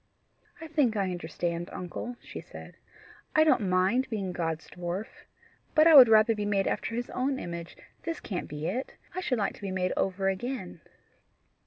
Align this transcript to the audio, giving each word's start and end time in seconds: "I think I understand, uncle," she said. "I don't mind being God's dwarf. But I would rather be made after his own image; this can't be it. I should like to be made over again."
"I 0.59 0.65
think 0.65 0.97
I 0.97 1.11
understand, 1.11 1.69
uncle," 1.71 2.15
she 2.23 2.41
said. 2.41 2.73
"I 3.35 3.43
don't 3.43 3.69
mind 3.69 4.09
being 4.09 4.31
God's 4.31 4.67
dwarf. 4.67 5.05
But 5.75 5.85
I 5.85 5.93
would 5.93 6.09
rather 6.09 6.33
be 6.33 6.43
made 6.43 6.65
after 6.65 6.95
his 6.95 7.11
own 7.11 7.37
image; 7.37 7.77
this 8.01 8.19
can't 8.19 8.47
be 8.47 8.65
it. 8.65 8.95
I 9.13 9.19
should 9.21 9.37
like 9.37 9.53
to 9.53 9.61
be 9.61 9.69
made 9.69 9.93
over 9.95 10.27
again." 10.27 10.81